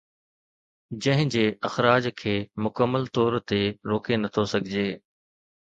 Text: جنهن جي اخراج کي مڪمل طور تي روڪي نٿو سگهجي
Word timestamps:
جنهن 1.05 1.29
جي 1.35 1.43
اخراج 1.69 2.09
کي 2.23 2.35
مڪمل 2.67 3.07
طور 3.19 3.39
تي 3.53 3.61
روڪي 3.95 4.23
نٿو 4.25 4.43
سگهجي 4.57 4.89